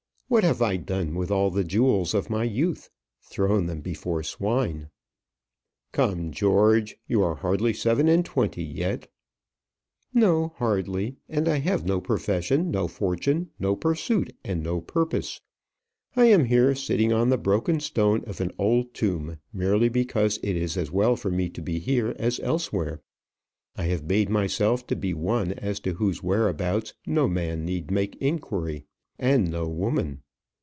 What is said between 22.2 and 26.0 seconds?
elsewhere. I have made myself to be one as to